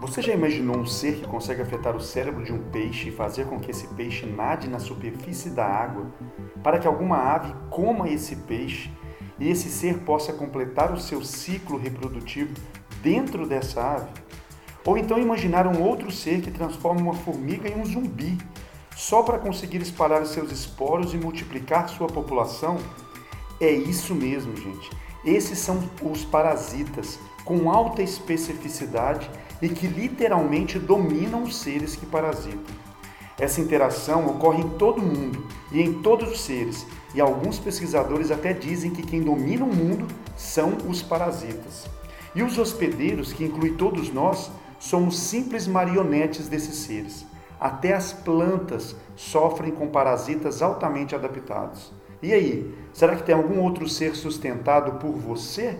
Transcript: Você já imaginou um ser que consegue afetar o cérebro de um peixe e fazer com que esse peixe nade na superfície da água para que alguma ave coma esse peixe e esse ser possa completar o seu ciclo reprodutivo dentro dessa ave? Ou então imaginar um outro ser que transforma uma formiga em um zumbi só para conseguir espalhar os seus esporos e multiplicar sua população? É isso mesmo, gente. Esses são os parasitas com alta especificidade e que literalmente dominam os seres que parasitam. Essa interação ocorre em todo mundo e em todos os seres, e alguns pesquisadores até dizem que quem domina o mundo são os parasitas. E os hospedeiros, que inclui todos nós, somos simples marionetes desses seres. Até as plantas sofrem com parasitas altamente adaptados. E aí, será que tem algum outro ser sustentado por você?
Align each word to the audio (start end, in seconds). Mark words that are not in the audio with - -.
Você 0.00 0.20
já 0.20 0.34
imaginou 0.34 0.76
um 0.76 0.86
ser 0.86 1.16
que 1.16 1.26
consegue 1.26 1.62
afetar 1.62 1.96
o 1.96 2.00
cérebro 2.00 2.44
de 2.44 2.52
um 2.52 2.70
peixe 2.70 3.08
e 3.08 3.12
fazer 3.12 3.46
com 3.46 3.58
que 3.58 3.70
esse 3.70 3.86
peixe 3.88 4.26
nade 4.26 4.68
na 4.68 4.78
superfície 4.78 5.50
da 5.50 5.64
água 5.64 6.12
para 6.62 6.78
que 6.78 6.86
alguma 6.86 7.16
ave 7.16 7.54
coma 7.70 8.08
esse 8.08 8.36
peixe 8.36 8.90
e 9.38 9.48
esse 9.48 9.68
ser 9.68 9.98
possa 10.00 10.32
completar 10.32 10.92
o 10.92 11.00
seu 11.00 11.24
ciclo 11.24 11.78
reprodutivo 11.78 12.54
dentro 13.02 13.46
dessa 13.46 13.82
ave? 13.82 14.10
Ou 14.84 14.98
então 14.98 15.18
imaginar 15.18 15.66
um 15.66 15.82
outro 15.82 16.10
ser 16.10 16.42
que 16.42 16.50
transforma 16.50 17.00
uma 17.00 17.14
formiga 17.14 17.68
em 17.68 17.80
um 17.80 17.84
zumbi 17.84 18.36
só 18.94 19.22
para 19.22 19.38
conseguir 19.38 19.80
espalhar 19.80 20.22
os 20.22 20.30
seus 20.30 20.52
esporos 20.52 21.14
e 21.14 21.16
multiplicar 21.16 21.88
sua 21.88 22.06
população? 22.06 22.76
É 23.60 23.70
isso 23.70 24.14
mesmo, 24.14 24.54
gente. 24.56 24.90
Esses 25.24 25.58
são 25.58 25.82
os 26.02 26.24
parasitas 26.24 27.18
com 27.44 27.70
alta 27.70 28.02
especificidade 28.02 29.30
e 29.60 29.68
que 29.68 29.86
literalmente 29.86 30.78
dominam 30.78 31.42
os 31.42 31.56
seres 31.56 31.96
que 31.96 32.06
parasitam. 32.06 32.74
Essa 33.38 33.60
interação 33.60 34.26
ocorre 34.26 34.62
em 34.62 34.68
todo 34.70 35.02
mundo 35.02 35.46
e 35.72 35.80
em 35.80 36.02
todos 36.02 36.30
os 36.30 36.40
seres, 36.42 36.86
e 37.14 37.20
alguns 37.20 37.58
pesquisadores 37.58 38.30
até 38.30 38.52
dizem 38.52 38.90
que 38.90 39.02
quem 39.02 39.22
domina 39.22 39.64
o 39.64 39.74
mundo 39.74 40.06
são 40.36 40.76
os 40.88 41.02
parasitas. 41.02 41.86
E 42.34 42.42
os 42.42 42.58
hospedeiros, 42.58 43.32
que 43.32 43.44
inclui 43.44 43.72
todos 43.72 44.12
nós, 44.12 44.50
somos 44.78 45.18
simples 45.18 45.66
marionetes 45.66 46.48
desses 46.48 46.76
seres. 46.76 47.24
Até 47.58 47.94
as 47.94 48.12
plantas 48.12 48.94
sofrem 49.16 49.72
com 49.72 49.88
parasitas 49.88 50.60
altamente 50.60 51.14
adaptados. 51.14 51.92
E 52.24 52.32
aí, 52.32 52.74
será 52.90 53.14
que 53.16 53.22
tem 53.22 53.34
algum 53.34 53.60
outro 53.60 53.86
ser 53.86 54.16
sustentado 54.16 54.98
por 54.98 55.12
você? 55.12 55.76